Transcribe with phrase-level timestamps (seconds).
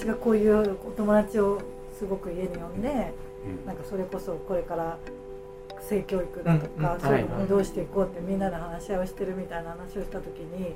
[0.00, 1.60] 私がこういうお友達を
[1.98, 3.12] すごく家に呼んで、
[3.66, 4.96] なんかそれこそこれから
[5.78, 10.72] 性教育だとか、そういうのをどうしていこうってみんなで話し合いをしてるみたいな話をした時に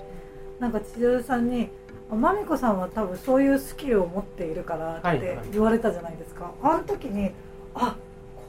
[0.60, 1.70] なんか千鶴さんに
[2.12, 7.30] 「まみこさんは多分そういうスキルを持っているから」って言われたじゃないですか、あの時に
[7.74, 7.96] あ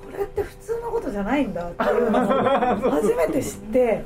[0.04, 4.04] これって普通のことじゃないんだっていうのを 初めて知って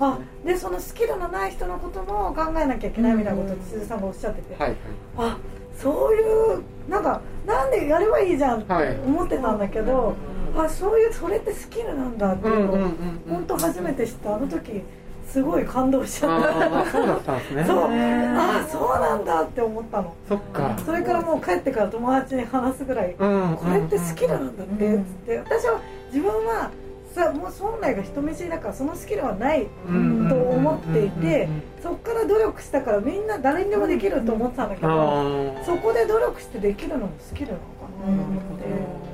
[0.00, 4.76] あでそのスキルのない人のことも考えなきゃいけないみたいなことを千鶴さんがおっしゃってて、はい、
[5.16, 5.38] あ
[5.80, 8.72] そういうなんかなんでやればいいじゃんって
[9.06, 10.16] 思ってたんだけど、
[10.54, 12.90] はい、あそういうそれってスキルなんだっていうのを
[13.28, 14.82] 本当初めて知ったあの時
[15.26, 16.90] すごい感動しちゃった。
[16.90, 17.64] そうだったんですね。
[17.64, 17.78] そう。
[17.84, 20.14] あそうなんだって思ったの。
[20.26, 20.74] そっか。
[20.84, 23.24] それからもう帰ってから友達に話すぐらい、こ
[23.70, 26.70] れってスキルなんだってっつって私は自分は
[27.14, 31.48] さもう本来が人見知りだからそのスキルはないと思っていて
[31.82, 37.64] そこから努力したからみんな誰にでもできると思ってたんだけどそこで努力してできるのもスキルなのか
[38.06, 39.08] なと思って。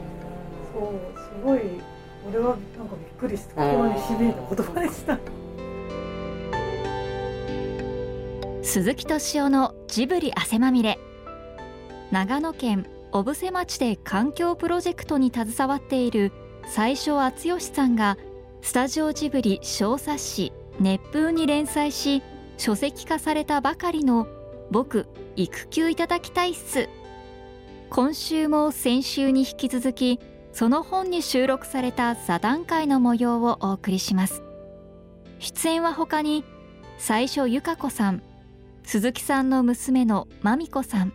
[0.75, 1.61] そうすごい
[2.29, 5.19] 俺はなんかびっくりして心に響いた言葉でした。
[8.63, 10.99] 鈴木敏夫のジブリ汗まみれ。
[12.11, 16.33] 長野県小布施町で環境プロジェクトに携わっている
[16.67, 18.17] 最初敦義さんが
[18.63, 22.23] スタジオジブリ小冊子「熱風」に連載し
[22.57, 24.27] 書籍化されたばかりの
[24.71, 26.89] 「僕育休いただきたいっす」
[27.91, 30.19] 今週も先週に引き続き
[30.53, 34.43] その本に収録された座談会の模様をお送りします。
[35.39, 36.45] 出演は他に
[36.97, 38.23] 最初由香子さん
[38.85, 41.13] 鈴木さんの娘のまみこさん。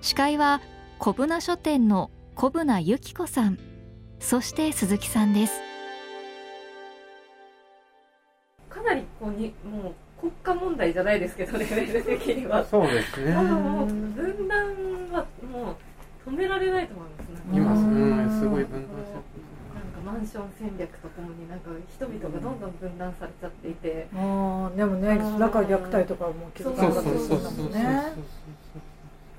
[0.00, 0.60] 司会は
[0.98, 3.58] 小舟書店の小舟由紀子さん。
[4.28, 5.52] そして鈴木さんです。
[8.68, 12.64] かなりこうにもう国家問題じゃないですけどレベル的には。
[12.64, 13.32] そうですね。
[13.32, 14.66] もう分断
[15.12, 15.76] はも
[16.26, 17.94] う止められないと思いますね。
[18.02, 19.46] 今すごい分断して
[20.04, 28.12] マンション戦略とともになんか人々がどんどん分断されちゃっていて、うん、ああでもねだから虐待とかも気づかなかったりするんだもんね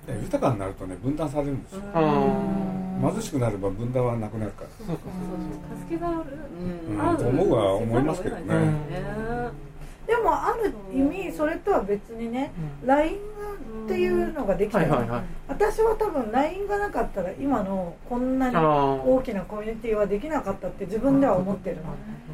[0.08, 1.82] 豊かになるとね分断されるんですよ。
[3.00, 4.70] 貧しくなれば分断はなくなるから。
[4.78, 5.02] そうそうそ
[5.76, 6.18] う助けがある、
[6.90, 8.44] うん、と思うは思いますけどね、
[10.08, 12.52] でもある意味それとは別にね、
[12.82, 13.18] うん、LINE
[13.86, 14.80] っていうのができた、
[15.48, 21.84] 私は多分 LINE がなかったら今のこんなに大きなコミュニティはできなかったって自分では思ってるの。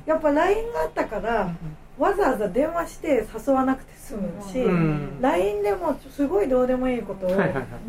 [0.05, 1.53] やっぱ LINE があったから
[1.97, 7.29] わざわざ電話して誘わなくて済むし、うん、LINE でもすごいどうでもいいことを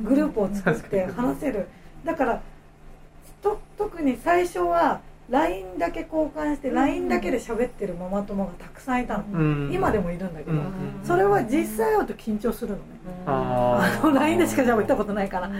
[0.03, 1.69] グループを作って話せる。
[2.05, 2.43] だから
[3.43, 5.01] と特に最初は
[5.31, 10.65] LINE だけ交換して LINE だけで喋ってるママ友がたくさんいたの、うん、今でもいるんだけど、うん、
[11.03, 12.83] それは実際会うと緊張するのね、
[13.27, 15.51] うん、あ の LINE でしかじゃあ行ったことないから、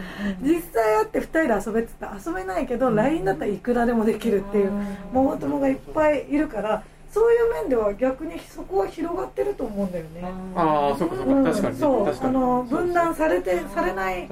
[0.43, 4.73] 実際会って2人で遊べって言ったら遊べないけど LINE だったらいくらでもできるっていう
[5.15, 6.83] ママ友がいっぱいいるから
[7.15, 10.25] そういう面では逆にそこは広がってると思うんだよね。
[10.57, 11.77] ああ、そうかそうか、確かに。
[11.77, 14.29] そう、あの分断されてされない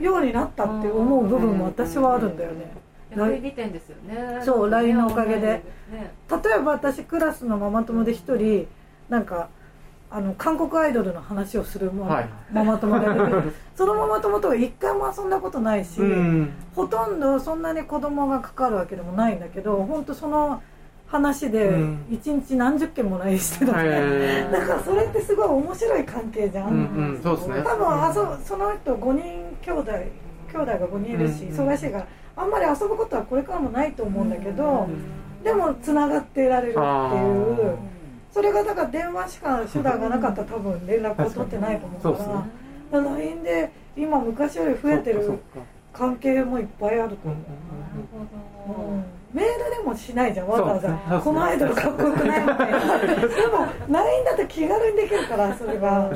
[0.00, 2.72] ようになったって思う部分も私はあるんだよね。
[3.42, 4.40] 利点ですよね。
[4.44, 8.68] そう LINE のおかげで、ね、例えば私クラスのママ友で一人
[9.08, 9.48] なんか
[10.12, 20.62] あの韓国アイドルの話をするマ,、はい、ママ友が出てそのママ友とは一回も遊んだことないし、うん、ほとんどそんなに子供がかかるわけでもないんだけど本当その
[21.10, 21.72] 話で
[22.08, 26.76] 一日何十件も LINE してた、うん、だからそれってすごい面白い関係じゃん、うん
[27.14, 27.62] うん、そうですね。
[27.64, 29.92] 多分あそその人5人兄弟
[30.52, 32.06] 兄弟が5人いるし、忙しいから
[32.36, 34.88] あんまり遊ぶことはこれからもないと思うんだけど、
[35.42, 37.78] でもつながってられるっていう。
[38.32, 42.24] それがだから電話しか手段がなかったら多分連絡を取ってないと思うか
[42.92, 43.02] ら。
[43.02, 45.38] LINE で今昔より増えてる
[45.92, 51.20] 関係もいっぱいあると思う、うん、メールでもしないじゃんわざわざ。
[51.22, 56.10] このアイドルかっこよくないみたいなでも LINE だと気軽にできるからそれが。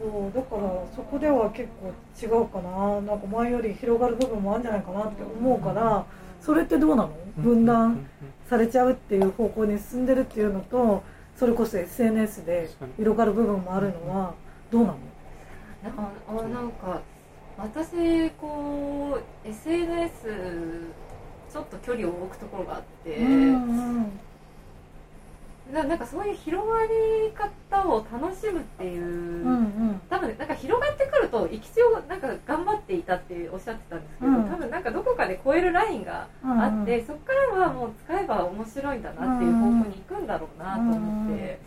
[0.00, 0.62] そうだから
[0.94, 1.92] そこでは結構
[2.22, 3.00] 違うかな。
[3.00, 6.04] なんか前より広がる部分もあるんじゃないかなって思うから。
[6.40, 7.10] それってどうなの？
[7.36, 8.06] 分断
[8.48, 11.02] されちゃうっていう方向に進んでるっていうのと
[11.36, 14.34] それこそ SNS で広がる部分もあるのは
[14.70, 14.98] どうなの？
[16.48, 17.00] なんか
[17.58, 20.87] 私こう SNS
[21.52, 24.20] ちょっと距離を置くところがあって、うんうん
[25.72, 41.60] ななんかそういう広がり方を楽しむっていう、うんうん、多分なんか広がってくると生きをなんか頑張っていたっておっしゃってたんですけど、うん、多分なんかどこかで超えるラインがあって、うんうん、そこからはもう使えば面白いんだなっていう方向に行くんだろうなと思って、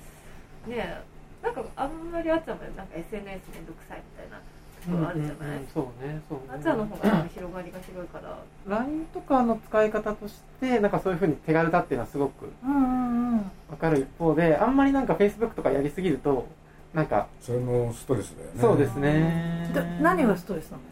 [0.68, 1.02] ね
[1.42, 4.40] なんかあんまりあっちゃんもなんか SNS めんどくさいみたいな
[4.82, 5.68] ところあるじゃない、うんうん。
[5.74, 6.44] そうねそうね。
[6.54, 8.38] あっちゃんの方が広がりが広いから。
[8.68, 13.52] LINE とかの使い方としてなんかそういうふうに手軽だっていうのはすごくうんうんうん。
[13.70, 16.48] 分かる一方であんまりなんか Facebook とかやりすぎると
[16.94, 18.62] なんかそれもストレスだよね。
[18.62, 19.72] そうですね。
[19.74, 20.84] で何がストレスなの？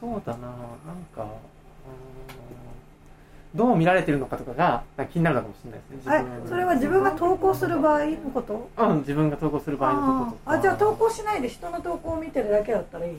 [0.00, 0.48] そうだな。
[0.48, 0.56] なん
[1.14, 1.26] か
[3.54, 6.24] どう見られてるのかとかが気になるのかもしれないですね。
[6.44, 8.68] えそれは自分が投稿する場合のこと？
[8.76, 13.18] うん自分が投稿する場合のことああじゃあ投稿しないで人の投稿を見てるだけだったらいいの？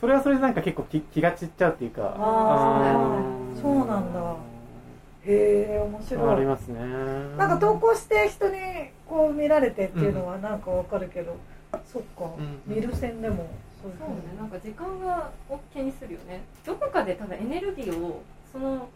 [0.00, 2.14] それはそれでなんか結構気気が散っちゃうっていうか。
[2.18, 4.36] あーそうなんだ。
[5.24, 6.40] へえ面あ白い。
[6.40, 6.80] りますね。
[7.38, 8.58] なんか投稿して人に
[9.08, 11.36] こう見られてっていうのはなんかわかるけど、
[11.86, 13.48] そっか、うん見る線でも。
[13.80, 14.16] そういうそうね。
[14.38, 16.42] なんか時間がを気にするよね。
[16.66, 18.22] どこかで多分エネルギーを
[18.52, 18.88] その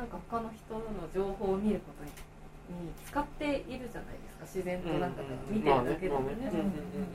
[0.00, 0.80] なんか他の人の
[1.14, 2.10] 情報を見ることに
[3.04, 4.46] 使っているじゃないですか。
[4.46, 5.20] 自然となんか
[5.50, 6.50] 見てるだけでもね。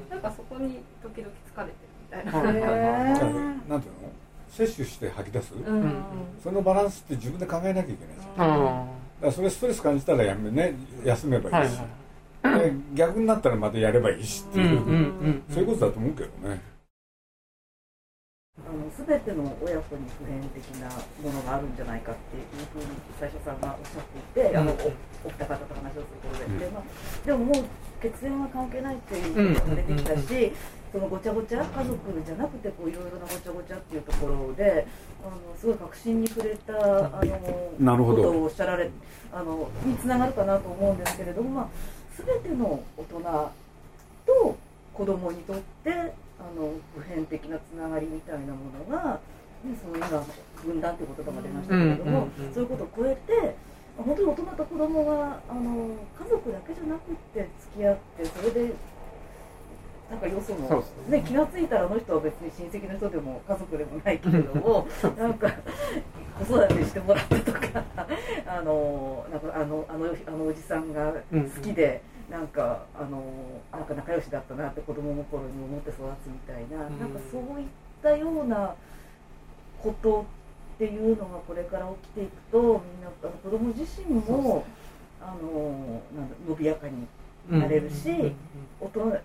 [0.07, 4.11] なんかそこに時々疲れてるみたいな、なんていうの？
[4.51, 6.03] 摂取して吐き出す、うんうん
[6.43, 8.37] そのバランスって自分で考えなきゃいけないじゃん。
[8.37, 8.85] だか
[9.23, 11.81] あらそれストレス感じたらやめね休めーはいいばいし、
[12.43, 12.59] はい。
[12.59, 14.97] で逆になったらまたやればいいしっていう、うんうんう
[15.29, 15.43] ん。
[15.49, 16.61] そういうことだと思うけどね
[18.63, 20.87] あの全ての親子に普遍的な
[21.21, 22.87] ものがあるんじゃないかっていうふうに
[23.19, 24.03] 最初さんがおっしゃっ
[24.33, 26.59] ていて、あのおお二方と話をすることで、うん。
[26.59, 26.83] でまあ、
[27.25, 27.65] でももう
[28.01, 30.53] 血縁は関係ないっていうことが出てきたし、
[30.93, 34.87] そのごちゃごちゃ家族じゃなくてこういろいろなごちゃごちゃっていうところで
[35.21, 37.21] あのすごい確信に触れたあ
[37.89, 38.89] のことをおっしゃられ
[39.33, 41.67] あのにつながるかなと思うんですけれども、まあ、
[42.17, 43.51] 全ての大人
[44.25, 44.57] と
[44.93, 49.19] 子供にとってあの普遍的なつながりみたいなものが、
[49.63, 50.23] ね、その今
[50.63, 53.55] 分断という言葉が出ましたけれども、そういうことを超えて
[53.97, 55.89] 本当に大人と子供があの
[56.19, 58.73] 家族だけじゃなくって付き合ってそれで
[60.09, 61.17] なんかよそのね。
[61.17, 65.49] ね、気が付いたらあの人は別に親戚の人でも家族でもないけれども なんか
[66.37, 67.54] 子育てしてもらってとか
[68.47, 72.01] あのなんかあのあのあのおじさんが好きで。
[72.29, 73.23] なんかあの
[73.71, 76.99] なんか仲良しだったなって子供の頃に思って育つみたいな、うん。
[76.99, 77.67] なんかそういっ
[78.01, 78.73] たような
[79.81, 80.25] こと
[80.75, 82.69] っていうのがこれから起きていくとみん
[83.03, 84.65] なあの子供自身も
[85.21, 87.07] あのなんだ伸びやかに
[87.49, 88.33] なれるし
[88.81, 89.21] 大人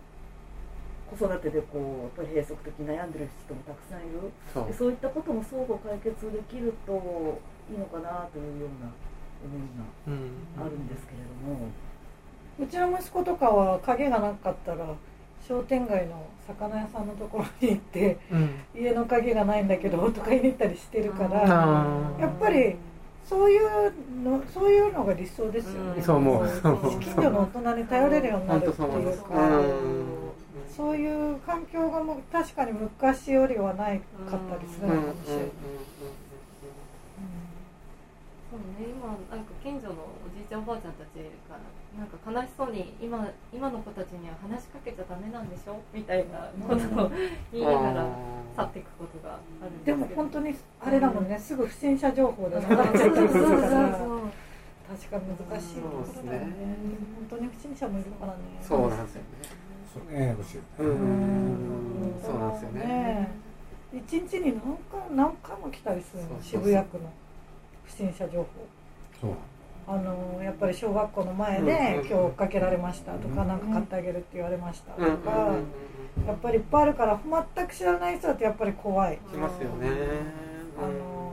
[1.18, 4.30] 子育てでこうやっぱり閉塞的に悩んでる人もたくさんいる。
[4.54, 4.66] そう。
[4.66, 8.90] でそういったことも相互解決できるといいのかなというような
[9.44, 9.60] 思い
[10.58, 11.68] があるんですけれども。
[12.58, 14.84] うちの息子とかは鍵がなかったら
[15.48, 18.18] 商店街の魚屋さんのところに行って
[18.74, 21.40] 家の鍵がないんだけどとか言いに行ったりしてるから
[22.20, 22.76] やっぱり
[23.26, 26.48] そういうのそういうのが理想ですよね、そう思う。
[27.00, 29.62] 近所の大人に頼れるようになるっていうか
[30.76, 35.44] そういう環境がもう確かに昔よりはないかったりするのかもしれない。
[38.50, 41.54] そうね、今なんか近所のおじいちゃんおばあちゃんたちが
[41.94, 45.78] なんか悲しそうに今今の子たちには話しかけちゃダメなんでしょ？
[45.94, 47.10] みたいなことを
[47.54, 48.06] 言いながら
[48.56, 50.50] 去っていくことがあるんですけでども本当に
[50.82, 51.28] あれだもん。
[51.28, 54.26] ね、すぐ不審者情報で流れちゃったそうそうりするそうからそう。
[54.90, 55.78] 確かに難しい。
[55.78, 56.50] ところだよね。
[57.30, 58.38] 本当に不審者もいるからね。
[58.58, 59.26] そうなんですよね。
[59.94, 60.34] それね。
[60.34, 62.18] うーん。
[62.18, 63.30] そうなんですよね。
[63.94, 66.28] 一日に何回何回も来たりするの？
[66.30, 66.62] そうそうそう。
[66.66, 67.04] 渋谷区の
[67.90, 68.46] 不審者情報。
[69.20, 69.30] そう。
[69.86, 75.30] あのやっぱり小学校の前で、うん今日追っかけられましたとか、うんなんか買ってあげるって言われましたとうんか、
[76.26, 77.20] やっぱりいっぱいあるから
[77.56, 79.88] 全く知らない人だとやっぱり怖い、しますよね。
[80.78, 81.32] あの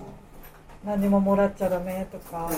[0.86, 2.50] 何ももらっちゃダメとか、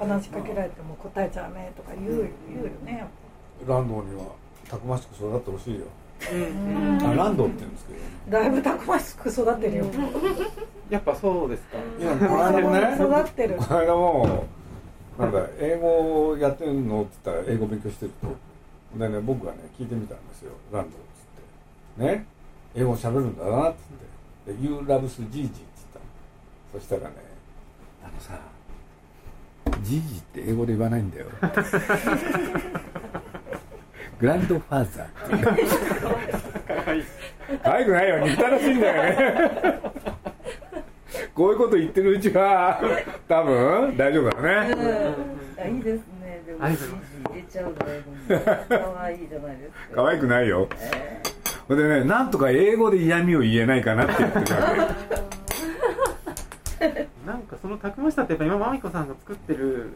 [0.00, 3.08] うん話しかけられても答えちゃダメとか言う,、言うよねやっ
[3.68, 4.24] ランドには
[4.68, 5.86] たくましく育ってほしいよ。
[7.16, 8.04] ランドって言うんですけどね。
[8.28, 9.84] だいぶたくましく育ってるよ、
[10.92, 11.78] やっぱそうですか。
[11.98, 12.96] いやこの間ね。
[13.02, 13.56] 育ってる。
[13.56, 14.46] この間も
[15.18, 17.02] なんだ英語やってるの？
[17.02, 18.98] って言ったら英語勉強してると。
[18.98, 20.52] でね僕がね聞いてみたんですよ。
[20.70, 22.12] ランドっつって。
[22.12, 22.26] ね？
[22.74, 23.78] 英語喋るんだなっつっ
[24.46, 24.52] て。
[24.52, 25.48] で You loves Gigi って言っ
[25.94, 26.04] たの。
[26.74, 27.14] そしたらね
[28.04, 28.38] あのさ
[29.82, 31.26] ジジって英語で言わないんだよ。
[34.20, 35.62] グランドファーザーって。
[37.64, 38.18] 可愛くないよ。
[38.20, 39.81] 憎たらしいんだよね
[41.34, 42.80] こういうこと言ってるうちは
[43.28, 44.76] 多分大丈夫だね。
[45.58, 46.42] あいいですね。
[46.46, 46.76] でも入
[47.34, 50.02] れちゃうの英語に可愛いじゃないですか。
[50.02, 50.68] 可愛くないよ。
[50.80, 51.22] え
[51.68, 54.60] ほんでねなんとか英語で嫌味を言えないかなって言ってたわ
[57.26, 59.92] なんかそのたくましさってやっぱ今まみこさんが作ってる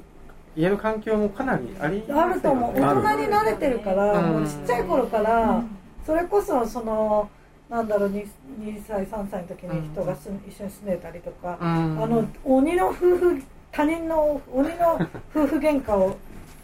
[0.57, 2.23] 家の環境もかなりありますよね。
[2.23, 2.81] あると思う。
[2.81, 4.14] 大人に慣れてるから、
[4.47, 5.62] ちっちゃい頃から、
[6.07, 7.28] それこそその
[7.68, 8.26] なんだろう 2,
[8.61, 12.02] 2歳3歳の時に人がす、一緒に住んでたりとか、うん。
[12.02, 13.42] あの鬼の夫婦
[13.73, 14.94] 他人の鬼の
[15.35, 16.16] 夫婦喧嘩を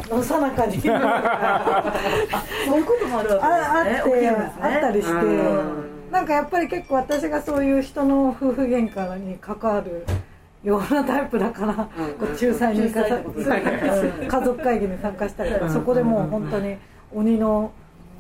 [0.09, 0.81] のさなかに。
[0.81, 0.97] そうい
[2.81, 4.63] うこともあるわああってけですね起きるんですね。
[4.63, 5.13] あったりして。
[5.13, 6.11] うん。
[6.13, 10.05] なんかやっぱり結構私がそういう人の夫婦喧嘩に関わる
[10.63, 16.77] ようなタイプだから、こう仲裁に行かさ仲裁ってこと家族会議に参加したりとか、そこでもう本当に
[17.13, 17.73] 鬼の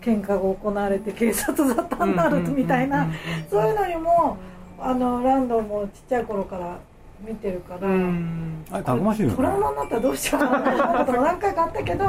[0.02, 3.08] 喧嘩が行われて警察沙汰になるみたいな、
[3.48, 4.36] そういうのにも
[4.78, 6.78] あのランドンもちっちゃい頃から
[7.26, 7.88] 見てるから。
[7.88, 8.64] うん。
[8.70, 9.36] あれたくましいよね。
[9.36, 12.04] トラウマになったらどうしようかなっ何回かあったけど、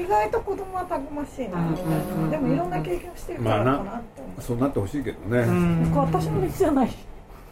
[0.00, 5.92] 意外と子供はたくましいな、うんでもいろんな経験をしてるからかなって思う、そうなってほしいけどね、うん。
[5.94, 6.90] 私の道じゃない。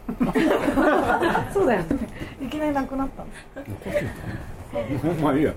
[1.53, 1.87] そうだよね。
[2.41, 3.27] いきなりなくなったの。
[5.21, 5.53] まあいいや。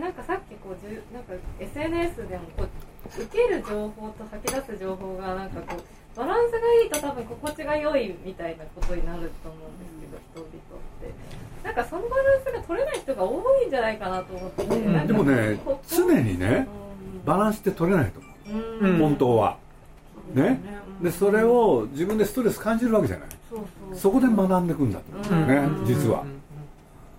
[0.00, 2.68] なんかさっきこうじゅなんか SNS でもこう
[3.06, 10.50] 受ける情報と吐き出す情報がなんかこうバランスがいいと多分心地が良いみたいなことになると思うんですけど人々っ
[11.00, 11.66] て。
[11.66, 14.64] なんかそのバランスが取れない人が多いんじゃないかなと思って。
[14.64, 15.06] て、うん。
[15.06, 15.58] でもね
[15.88, 16.66] 常にね
[17.24, 18.28] バランスって取れないと思
[18.60, 18.98] う、うん。
[18.98, 19.58] 本当は。
[20.32, 20.60] ね。
[21.00, 21.04] うん。
[21.04, 23.28] でそれを自分でストレス感じるわけじゃない。
[23.50, 23.58] そう
[23.90, 23.98] そう。
[23.98, 25.86] そこで学んでいくんだと思うねうん。
[25.86, 26.24] 実は。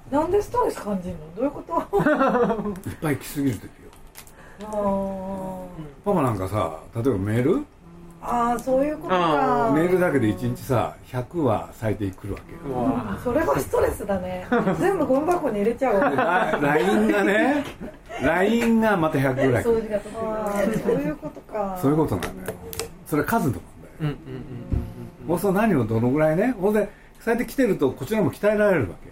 [0.09, 1.35] なんでストレス感じるの？
[1.35, 1.73] どういうこと？
[2.89, 3.69] いっぱい来すぎる時よ
[4.59, 7.65] パパなんかさ例えばメール？
[8.19, 12.75] あーそういうことあかメールだけで1日さ100は最低来るわけよ。
[12.75, 14.47] うわそれがストレスだね。
[14.79, 15.95] 全部ゴミ箱に入れちゃう。
[15.99, 16.09] わ
[16.59, 17.63] ラ LINE がね
[18.21, 20.09] LINE がまた100ぐらい掃除がそ
[20.91, 21.77] ういうことか。
[21.79, 22.57] そういうことなんだよ。
[23.05, 23.91] それは数の問題。
[24.01, 24.17] うんうん
[25.27, 26.55] もうその何をどのぐらいね。
[26.59, 29.06] ほんでそうやって来てるとこちらも鍛えられるわけ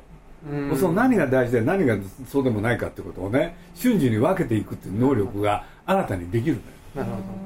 [0.50, 0.70] うん。
[0.70, 1.98] うんその何が大事で何が
[2.28, 6.64] そうでもないかってことをね瞬時に分けていくっていう能力が新たにできるん
[6.96, 7.08] だよ。
[7.08, 7.46] なるほど。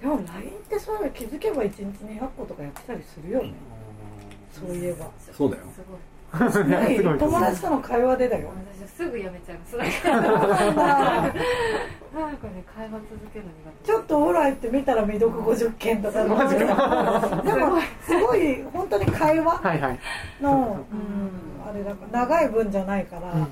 [0.00, 3.54] でも LINE ってそういうの気づけば1日200個とかやってたりするよね。
[4.52, 5.10] そういえば。
[5.36, 5.62] そうだよ。
[5.74, 5.98] すごい
[6.32, 8.50] 友達との会話でだよ。
[8.80, 9.86] 私すぐやめちゃいますなん
[12.36, 13.86] かね会話続けるの苦手。
[13.86, 17.42] ちょっとオーライって見たら未読50件とかでもマジか。
[17.44, 19.98] でもすごい本当に会話はいはい。
[20.40, 21.30] の、うん、
[21.68, 23.48] あれだから長い文じゃないから、うんうん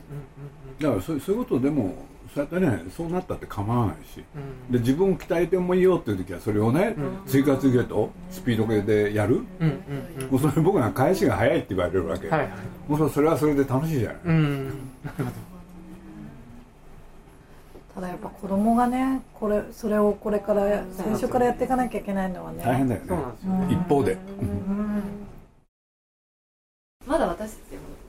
[0.80, 1.94] だからそうそういうことでも
[2.34, 4.22] そうやってねそうなったって構わないし。
[4.68, 4.72] うん。
[4.72, 7.18] で自分を鍛えてもいいよっていう時はそれをね、うん。
[7.26, 10.30] 追加追加とスピードでやる、うんうんうん。
[10.30, 12.50] もうそれ僕が返しが早いって言われるわけ、はいはい。
[12.88, 14.72] もうそれはそれで楽しいじゃない、うん。
[17.94, 23.06] ただやっぱ子供がねこれそれをこれから最初からやっていかなきゃいけないのはね大変だよね。
[23.08, 25.02] そうなんですようん一方で、うん。
[27.06, 27.54] まだ私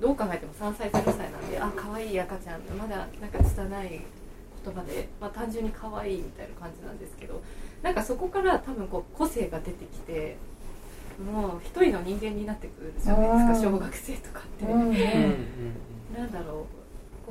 [0.01, 4.01] どう考えても3歳0歳なんであ可愛い赤ちゃんまだなんか拙い
[4.65, 7.41] 言葉で、まあ、単純に可愛いみたいな感じなんですけど
[7.81, 10.37] なんかそこから多分こう個性が出てきて
[11.23, 14.91] もう一人の人間になってくるじゃないですか小学生とかって、うん
[16.15, 16.77] なんだろう。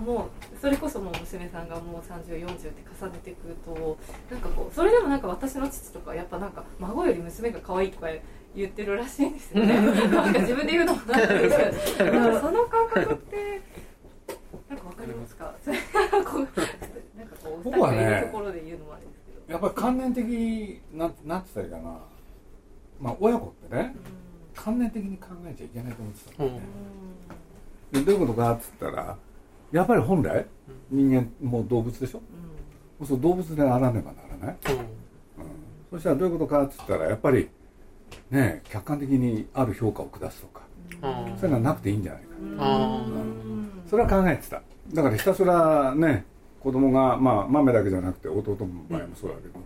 [0.00, 3.97] もうそれこそもう娘さんがもう3040って重ねてくると
[4.30, 8.09] なんかこうそれでもなんか私の父とかやっぱなんか孫より娘が可愛いとか
[8.54, 9.75] 言ってるらしいんですよね。
[10.09, 13.37] なんか自分で言うのもなんですけど その感覚って
[15.28, 15.54] すか？
[16.16, 16.33] なんか
[17.42, 19.52] こう僕はねところで言うのもあれですけど。
[19.52, 21.99] やっぱり観念的なんなんて言ったらいいかな。
[23.00, 23.95] まあ親子ってね
[24.54, 26.61] 観念的に考えちゃいけないと思ってたんだよね、
[27.92, 29.16] でどういうことかっつったら
[29.71, 30.47] やっぱり本来
[30.90, 32.23] 人間もう動物でしょ？
[33.04, 34.80] そう動物であらねばならない、うん、
[35.90, 37.50] そしたらどういうことかっつったらやっぱり
[38.30, 40.62] ね客観的にある評価を下すとか。
[41.02, 41.37] うん。
[41.37, 42.28] そういうのはなくていいんじゃないか。
[42.59, 43.04] あ
[43.90, 44.62] それは考えてた
[44.93, 46.25] だからひたすらね
[46.61, 49.61] 子供がまあ豆だけじゃなくて弟の場合もそうだけど、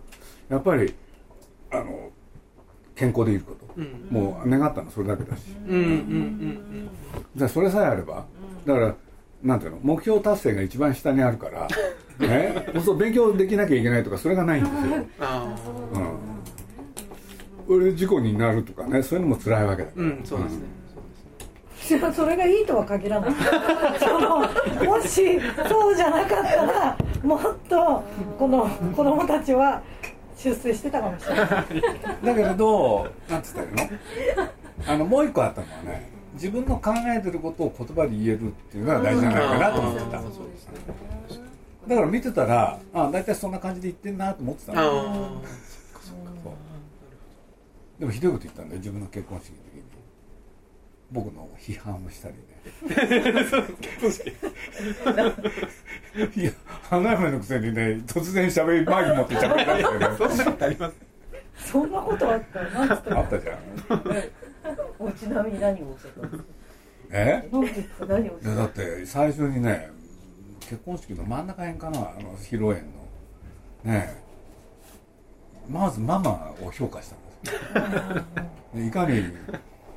[0.49, 0.93] やっぱり
[1.71, 2.09] あの
[2.95, 4.07] 健康でいること、うん。
[4.11, 6.89] もう願ったのはそれだけだし、うんうんうん
[7.35, 8.25] じゃあそれさえあれば
[8.65, 8.95] だから
[9.41, 11.67] なんていうの目標達成が一番下にあるから
[12.19, 15.55] ねそう勉強できなきゃいけないとかそれがないんですよ、あ
[17.67, 20.80] うん、俺事故になるとかねそういうのも辛いわけだから、ーうんそうですね
[22.13, 23.31] それがいいとは限らない
[23.99, 28.03] そのもしそうじゃなかったらもっと
[28.39, 29.81] この子供たちは
[30.37, 31.47] 出世してたかもしれない。
[31.47, 31.65] だ
[32.35, 33.89] けれどなんつったらいいの？
[34.87, 40.17] あのもう一個あったのはね自分の考えてることを言葉で言えるっていうのが大事じゃないかなと思ってた。
[40.17, 40.25] あー
[41.87, 44.79] だから見てたらあ大体そんな感じで言ってんなと思ってたの。
[44.79, 44.83] あ
[45.99, 46.15] そう
[47.99, 49.80] でもひどいこと言ったんだよ自分の結婚式の時に
[51.11, 52.41] 僕の批判をしたりね。
[56.35, 56.51] いや
[56.89, 60.07] 花嫁のくせにね突然喋りマイク持って喋りだしたよね。
[60.17, 60.95] そんなことあります
[61.71, 62.89] そんなことあったなん。
[62.89, 63.57] つったあったじゃん
[64.99, 66.37] もうちなみに何をおっしゃった？
[67.13, 67.49] え
[68.55, 69.89] だって最初にね
[70.61, 71.99] 結婚式の真ん中辺かな？
[71.99, 72.87] あの披露宴の。
[73.93, 74.21] ねえ。
[75.69, 77.19] まずママを評価したん
[78.13, 79.23] です いかに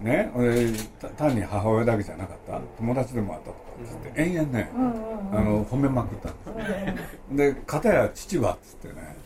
[0.05, 0.71] ね俺
[1.01, 2.61] た単に母親だけじゃなかった。
[2.77, 5.39] 友達でもあったとかっつって延々ね、うんうんうん。
[5.39, 9.17] あの褒めまくったんですで片や父はっつってね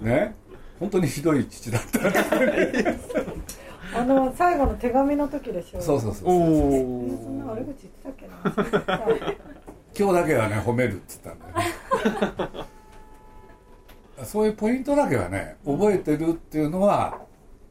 [0.12, 0.34] ね
[0.78, 2.00] 本当にひどい父だった。
[3.92, 9.14] あの最後の手紙の時でしょそうそうそうおえおそんな悪口言ってたっけな。
[9.98, 11.52] 今日だけはね褒めるっつったんだよ
[12.52, 12.64] ね。
[14.24, 17.20] そういうポイントだけはね覚えてるっていうのは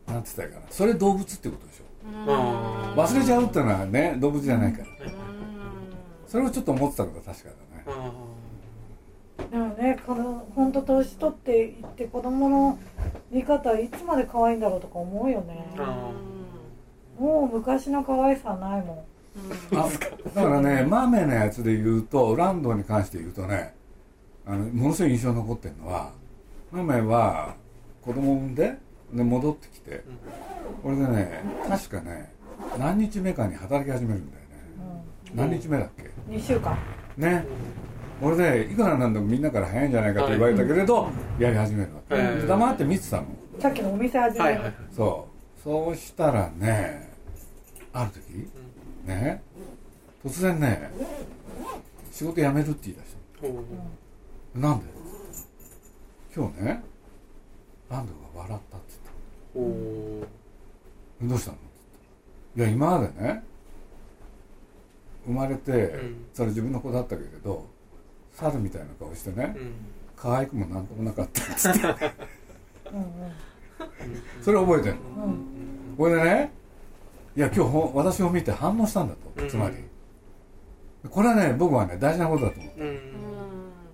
[0.07, 0.65] なんて言ったらいいかな。
[0.69, 1.83] それ動物ってことでしょ。
[1.85, 1.88] あ
[2.95, 4.85] 忘れちゃうっていうのはね動物じゃないから。
[4.85, 4.91] うん。
[6.27, 7.49] それをちょっと思ってたことは確か
[7.85, 8.01] だね。
[9.47, 12.77] あでもねこの本当年取っていって子供の
[13.31, 15.73] 見方いつまで可愛いんだろうとか思うよね。
[15.77, 16.11] あ
[17.19, 19.05] もう昔の可愛さはないも
[19.73, 19.89] あ
[20.33, 23.73] だからねマーメのやつで言うとランドに関して言うとね
[24.45, 26.11] あのものすごい印象に残ってるのは
[26.71, 27.55] マーメは
[28.01, 28.77] 子供を産んで
[29.13, 30.03] で戻ってきて
[30.83, 32.31] これでね確かね
[32.77, 34.53] 何日目かに働き始めるんだよね。
[35.33, 36.03] ん、何日目だっけ？
[36.03, 36.77] うん、2週間。
[37.17, 37.45] ね。
[38.21, 38.35] これ
[38.65, 41.07] でいくらなんでもみんなから早いんじゃないかと言われたけれど、
[41.39, 43.25] やり始めるわけ、はい黙って見てたの
[43.59, 45.61] さっきのお店始める、はいはいそう。
[45.63, 47.13] そうしたらね
[47.93, 48.49] ある時
[49.05, 49.41] ね
[50.25, 50.91] 突然ね
[52.11, 53.63] 仕事辞めるって言い出しおお
[54.53, 54.85] たなんで？
[56.35, 56.83] 今日ね
[57.89, 58.88] ランドが笑ったって
[59.55, 60.25] お
[61.21, 61.57] どうしたの？
[62.55, 63.43] いや今までね
[65.25, 66.25] 生まれて、ん。
[66.33, 67.65] それ自分の子だったけれど
[68.33, 69.71] 猿みたいな顔してね、うん。
[70.15, 71.79] 可愛くもなんともなかったっつって。
[72.93, 73.03] うん
[74.41, 74.97] それ覚えてんうん。
[75.97, 76.51] これでね
[77.35, 79.49] いや今日ほ私を見て反応したんだと、うん。
[79.49, 79.75] つまり。
[81.09, 82.81] これはね僕はね大事なことだと思う。
[82.81, 82.99] うん。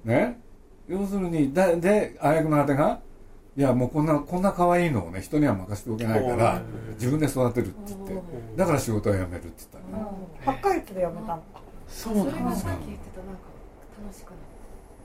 [0.06, 0.40] ね？
[0.88, 3.00] 要するにだであやくのあてが
[3.58, 6.62] いやもうこんなこんな可愛いのをね人には任せておけないから
[6.96, 8.14] 自分で育てるって言って
[8.58, 10.12] だから仕事を辞めるって言ったの。
[10.12, 11.44] ね8ヶ月で辞めたの。
[11.88, 12.44] そうなんですか。
[12.44, 13.42] がさっき言ってたなんか
[14.04, 14.36] 楽しくな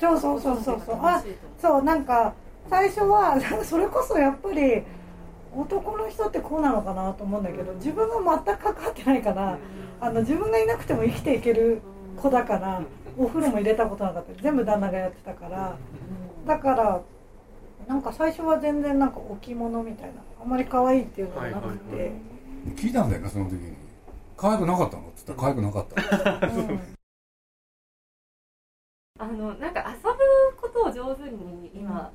[0.00, 0.96] そうそうそうそうそう。
[1.00, 1.22] あ
[1.60, 2.34] そうなんか
[2.68, 4.82] 最初は それこそやっぱり
[5.54, 9.58] 男の人ってこうなのかなと思うんだけど自分が全く関わってないから
[10.00, 11.82] あの自分がいなくても生きていける
[12.20, 12.82] 子だから
[13.16, 14.42] お風呂も入れたことなかった。
[14.42, 15.76] 全部旦那がやってたから。
[16.46, 17.00] だから
[17.90, 22.12] なんか最初は全然なんか置物みたいなあんまり可愛いっていうのがなくて、はいはい
[22.76, 23.54] 聞いたんだよねその時。
[23.54, 23.74] に
[24.36, 26.80] 可愛くなかったのって言ったら可愛くなかった うん。
[29.18, 30.18] あのなんか遊ぶ
[30.60, 32.12] ことを上手に今、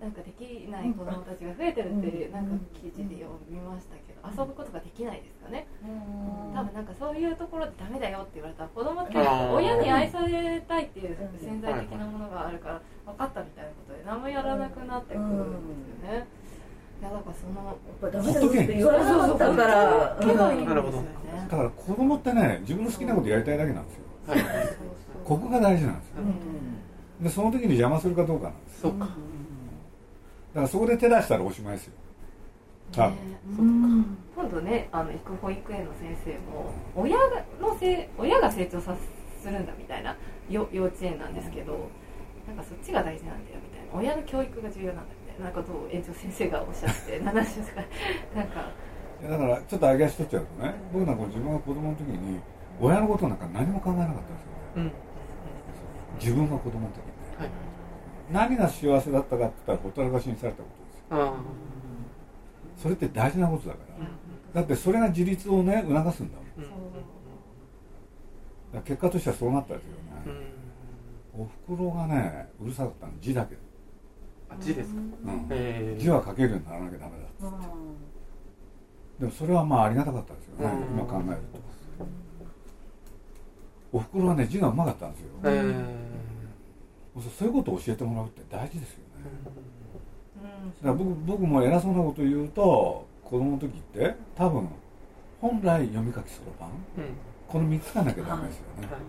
[0.00, 2.32] なんかできない子供たちが増えてるって、うん。
[2.32, 6.56] なんか記事で読みましたけど、遊ぶことができないですかね、うん。
[6.56, 15.44] 多分なんかそういうところでダメだよって言われたら子供って親に愛されたいっていう潜在的なものがあるから分かったみたいなことで何もやらなくなってくるんで
[16.00, 16.26] すよね、
[17.00, 20.16] いやだからそのやっぱダメだよって言われなかったから。
[20.16, 21.04] なるほど。
[21.50, 24.02] だから子供ってね自分の好きなことやりたいだけなんですよ。
[24.28, 24.40] はい。
[25.24, 26.14] ここが大事なんですよ。
[26.22, 27.24] うん。
[27.24, 29.06] でその時に邪魔するかどうかなんですそうか。
[29.06, 29.10] だ
[30.54, 31.92] からそこで手出したらおしまいですよ。
[32.92, 33.14] 多分。
[33.14, 34.18] ねうん。
[34.34, 37.16] 今度ねあの行く保育園の先生も親
[37.60, 38.96] のせ親が成長さ
[39.42, 40.16] するんだみたいな
[40.48, 41.88] よ幼稚園なんですけど
[42.46, 43.98] なんかそっちが大事なんだよみたいな。
[43.98, 45.50] 親の教育が重要なんだみたいな。
[45.52, 47.34] ことを園長先生がおっしゃって 70とか。
[48.36, 48.70] なんか。
[49.22, 52.40] だからちょっと揚げ足取っちゃうとね僕なんか自分が子供の時に
[52.80, 54.52] 親のことなんか何も考えなかったんですよね。
[54.76, 54.92] うん。
[56.18, 57.12] 自分が子供の時にね。
[57.38, 57.69] はい
[58.32, 61.26] 何が幸せだったかって言ったらほったらかしにされたことですよ。
[61.26, 61.34] あ
[62.76, 63.80] それって大事なことだか
[64.54, 64.60] ら。
[64.60, 66.46] だってそれが自立をね促すんだもん。
[68.74, 69.90] うん結果としてはそうなったですよ
[70.26, 70.34] うね、
[71.40, 73.12] んおふくろがねうるさかったの。
[73.20, 73.56] 字だけ、
[74.48, 75.00] あ字ですか？
[75.00, 75.46] うん。
[75.50, 76.00] ええ。
[76.00, 77.50] 字は書けるようにならなきゃダメだ
[79.18, 80.68] でもそれはまあありがたかったですよ。
[80.68, 81.58] ね、うん今考えると。
[83.92, 85.84] おふくろはね字がうまかったんですよ、ええ
[87.20, 89.04] そうそういうことを教えてもらうって大事ですよね、
[90.42, 90.70] うん。
[90.70, 94.68] だから僕僕も偉そうなこと言うと子供の時って多分
[95.40, 96.74] 本来読み書きそろばんうん。
[97.48, 99.00] この3つがなきゃダメですよね、はい。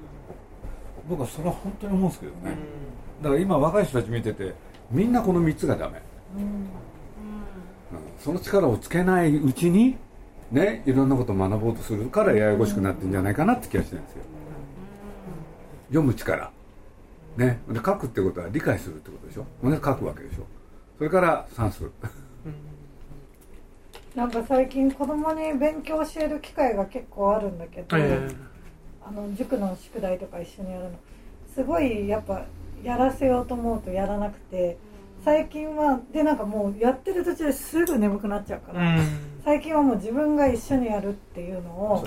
[1.09, 2.39] 僕はそれは本当に思うんですけどね、
[3.19, 3.23] うん。
[3.23, 4.53] だから今若い人たち見てて
[4.89, 6.01] みんなこの3つがダメ、
[6.37, 6.43] うん。
[6.43, 6.67] うん。
[8.19, 9.97] その力をつけないうちに
[10.51, 14.23] ねいろんなことを学ぼうとするからややこしくなってんじゃないかなって気がしてるんですよ。
[15.89, 16.51] 読む力
[17.37, 17.61] ね。
[17.69, 19.45] で書くってことは理解するってことでしょ？
[19.61, 20.43] ほんで書くわけでしょ？
[20.97, 21.91] それから算数うん
[24.15, 28.35] なんか最近子供に勉強教える機会が結構あるんだけど、えー、
[29.07, 30.91] あの塾の宿題とか一緒にやるの
[31.55, 32.43] すごいやっぱ
[32.83, 34.77] やらせようと思うとやらなくて
[35.23, 39.07] 最近はでなんかもうやってる途中ですぐ眠くなっちゃうから、うん、
[39.45, 42.03] 最近はもう自分が一緒にやるっていうのを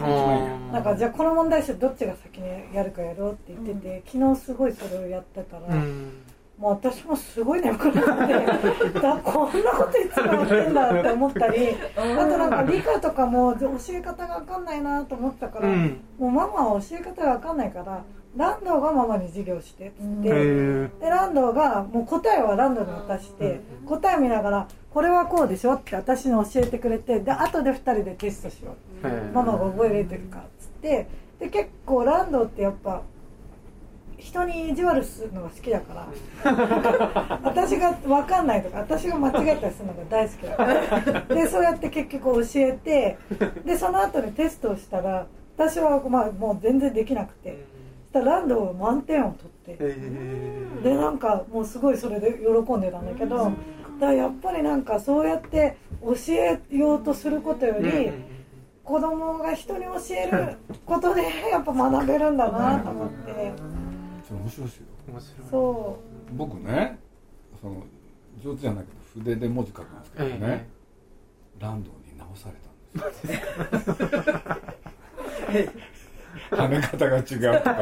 [0.72, 5.74] なんかじゃあこの問題集どっちが先にやるかやろうって言ってて、うん、昨日すごいそれをやってたら。
[5.74, 6.12] うん。
[6.58, 18.04] もう私もすごい眠くなって だこんなこといつもやってんだって思ったりあとなんか理科とかも教え方が分かんないなと思ったから、うん、もうママは教え方が分かんないから
[18.36, 20.28] ランドがママに授業してっつって。
[20.28, 29.06] でランドがもう答えはランドに渡して答え見ながらこれはこうでしょって私に教えてくれてで後で2人でテストしよう。
[29.32, 31.06] ママが覚えれてるかっつって。
[31.38, 33.02] で結構ランドってやっぱ
[34.18, 36.08] 人に意地悪するのが好きだか
[36.42, 41.20] ら 私が分かんないとか私が間違えたりするのが大好きだから。
[41.34, 43.18] でそうやって結局教えて
[43.64, 47.50] でその後にテストをしたら私はまあもう全然できなくて。
[47.50, 47.73] し
[48.14, 49.94] たらランドは満点を取って、
[50.82, 53.52] でなんかもうすごいそれで喜んでたんだけど、だか
[54.06, 58.12] らやっぱりなんかそうやって教えようとすることより、
[58.84, 63.52] 子供が人に教えることで やっぱ学べるんだなと思って。
[64.30, 64.86] 面白いですよ。
[65.08, 65.48] 面白い。
[65.50, 65.98] そ
[66.32, 66.36] う。
[66.36, 66.98] 僕ね
[67.60, 67.82] その
[68.42, 70.66] 上手じゃないけど筆で文字書くんですけどね、え
[71.58, 73.38] え、ランドに直されたんですよ
[76.50, 77.72] 跳ね方が違うとか。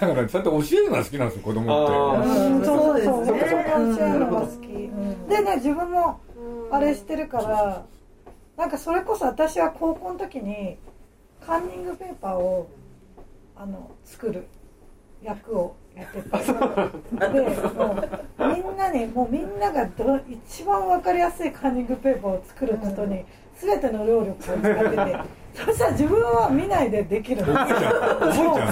[0.00, 2.64] だからそうやって教えるのが好きなんですよ子供って。
[2.64, 4.66] そうそうそう教えるのが好き、
[5.28, 6.20] でね自分も
[6.70, 7.84] あれしてるから
[8.56, 10.78] なんかそれこそ私は高校の時に
[11.44, 12.70] カンニングペーパーを
[13.56, 14.46] あの作る。
[15.22, 16.38] 役をやっててで
[17.76, 17.94] も
[18.38, 23.22] うみんなにもうみんながど一番分かりやすいカンニングペーパーを作ることに
[23.60, 25.40] 全ての労力を使ってて。
[25.54, 27.42] そしたら自分は見ないでできる。
[27.42, 27.58] んですよ。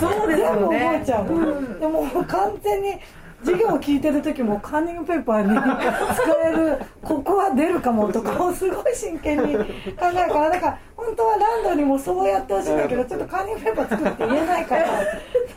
[0.01, 0.79] そうですよね。
[0.79, 1.27] 覚えちゃう。
[1.27, 2.95] うん、でも完全に
[3.41, 5.51] 授業を聞いてる時もカンニングペーパーに
[6.15, 6.79] 使える。
[7.09, 14.89] ここは出るかもとかをすごい真剣に考えるからだから本当はランドにもそうやってほしいんだけどちょっとカンニングペーパー作って言えないから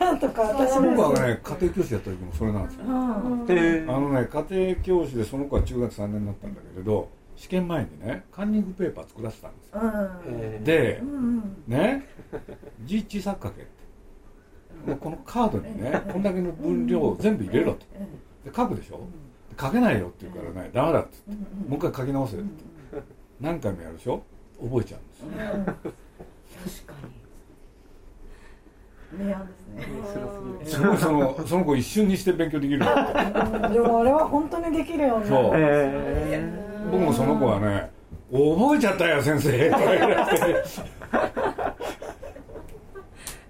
[0.00, 7.08] なんとか私も僕はね家庭教師やった時もそれなんですよ、うん、あのね家庭教師でその子は中学3年になったんだけれど
[7.42, 12.06] 試験前にねカンニングペーパー作らせたんですよ、うん、で、うん、ね
[12.84, 14.94] 字小さく書けって。
[14.94, 17.80] このカードにねこんだけの分量を全部入れろと。
[18.44, 19.00] で書くでしょ？
[19.60, 21.30] 書けないよって言うからねダメだってって
[21.68, 22.44] もう一回書き直せって
[23.40, 24.22] 何回もやるでしょ？
[24.62, 25.26] 覚えちゃうんですよ、
[26.86, 27.08] 確か
[29.18, 29.26] に。
[29.26, 29.82] 明暗ですね。
[30.64, 32.78] すごいそのその子一瞬にして勉強できる。
[32.78, 32.92] でも
[34.00, 35.26] あれは本当にできるよね。
[35.26, 37.90] そう、えー、僕もその子はね
[38.30, 39.70] 覚えちゃったよ先生。
[39.70, 40.62] とか言われて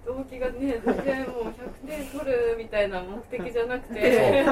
[0.05, 1.43] 動機がね全然もう
[1.85, 4.45] 100点取るみたいな目的じゃなくて。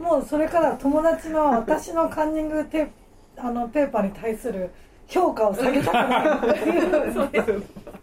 [0.00, 2.92] もうそれから友達の私のカンニングテ
[3.36, 4.70] あのペーパーに対する
[5.08, 7.30] 評価を下げたくないそう。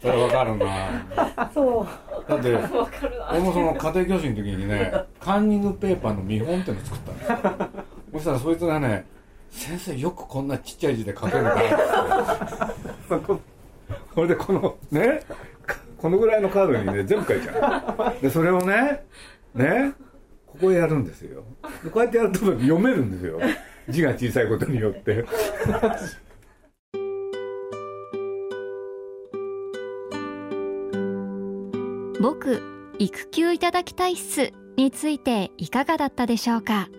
[0.02, 1.50] それわかるな。
[1.54, 1.88] そう。
[2.30, 2.58] だって
[3.32, 7.38] 俺もその家庭教師の時にねカンニングペーパーの見本っていうのを作ったんですよ
[8.12, 9.06] そしたらそいつがね
[9.52, 11.62] 先生よくこんなちっちゃい字で書けるなって。
[14.16, 15.22] それでこのね？
[15.98, 18.22] このぐらいのカードにね全部書いちゃう。
[18.22, 19.04] でそれをね
[19.54, 19.94] ね？
[20.48, 21.44] ここへやるんですよ。
[21.92, 23.40] こうやってやると読めるんですよ。
[23.90, 25.26] 字が小さいことによって。
[32.22, 32.62] 僕
[33.00, 36.90] 育休いただきたいっすについていかがだったでしょうか？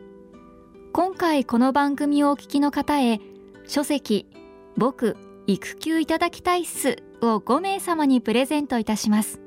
[0.93, 3.21] 今回この番組をお聞きの方へ
[3.65, 4.27] 書籍
[4.77, 9.41] 僕育休いただきたいっすを5名様にプレゼントいたします。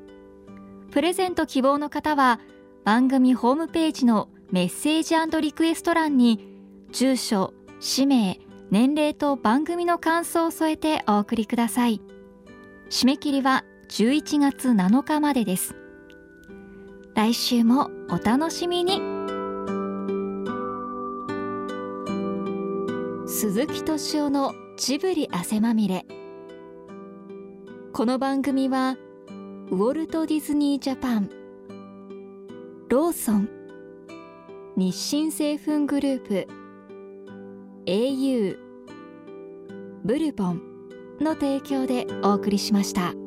[0.90, 2.40] プレゼント希望の方は
[2.84, 6.48] 番組ホームページのメッセージリクエスト欄に
[6.92, 8.38] 住所氏名
[8.70, 12.00] 年齢と番組の感想を添えてお送りください。
[12.88, 15.74] 締め切りは11月7日までです。
[17.14, 19.13] 来週もお楽しみに。
[23.46, 26.06] 鈴木敏夫のジブリ汗まみれ
[27.92, 28.96] この番組は
[29.70, 31.28] ウォルト・ディズニー・ジャパン
[32.88, 33.50] ローソン
[34.78, 36.48] 日清製粉グループ
[37.84, 38.56] au
[40.06, 40.62] ブルボン
[41.20, 43.23] の提供でお送りしました。